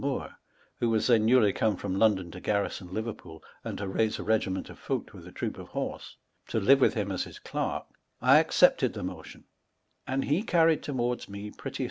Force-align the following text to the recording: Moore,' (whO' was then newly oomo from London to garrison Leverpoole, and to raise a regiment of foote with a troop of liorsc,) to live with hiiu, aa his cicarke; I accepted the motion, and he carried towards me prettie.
Moore,' 0.01 0.39
(whO' 0.79 0.87
was 0.89 1.05
then 1.05 1.27
newly 1.27 1.53
oomo 1.53 1.77
from 1.77 1.93
London 1.95 2.31
to 2.31 2.39
garrison 2.41 2.91
Leverpoole, 2.91 3.43
and 3.63 3.77
to 3.77 3.87
raise 3.87 4.17
a 4.17 4.23
regiment 4.23 4.67
of 4.71 4.79
foote 4.79 5.13
with 5.13 5.27
a 5.27 5.31
troop 5.31 5.59
of 5.59 5.69
liorsc,) 5.73 6.15
to 6.47 6.59
live 6.59 6.81
with 6.81 6.95
hiiu, 6.95 7.11
aa 7.11 7.17
his 7.17 7.37
cicarke; 7.39 7.85
I 8.19 8.39
accepted 8.39 8.93
the 8.93 9.03
motion, 9.03 9.43
and 10.07 10.25
he 10.25 10.41
carried 10.41 10.81
towards 10.81 11.29
me 11.29 11.51
prettie. 11.51 11.79